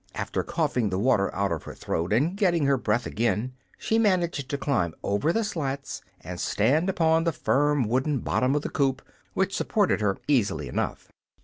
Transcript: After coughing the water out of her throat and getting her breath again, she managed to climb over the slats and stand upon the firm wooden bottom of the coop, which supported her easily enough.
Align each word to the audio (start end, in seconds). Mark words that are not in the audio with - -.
After 0.15 0.41
coughing 0.41 0.89
the 0.89 0.97
water 0.97 1.31
out 1.31 1.51
of 1.51 1.61
her 1.65 1.75
throat 1.75 2.11
and 2.11 2.35
getting 2.35 2.65
her 2.65 2.75
breath 2.75 3.05
again, 3.05 3.53
she 3.77 3.99
managed 3.99 4.49
to 4.49 4.57
climb 4.57 4.95
over 5.03 5.31
the 5.31 5.43
slats 5.43 6.01
and 6.21 6.39
stand 6.39 6.89
upon 6.89 7.23
the 7.23 7.31
firm 7.31 7.87
wooden 7.87 8.17
bottom 8.17 8.55
of 8.55 8.63
the 8.63 8.69
coop, 8.69 9.03
which 9.35 9.55
supported 9.55 10.01
her 10.01 10.17
easily 10.27 10.67
enough. 10.67 11.11